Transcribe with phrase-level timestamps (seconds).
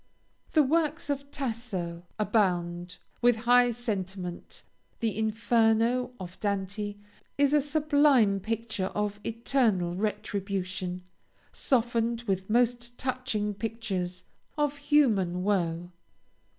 [0.53, 4.63] The works of Tasso abound with high sentiment;
[4.99, 6.95] the "Inferno" of Dante
[7.37, 11.03] is a sublime picture of eternal retribution,
[11.51, 14.23] softened with most touching pictures
[14.57, 15.91] of human woe.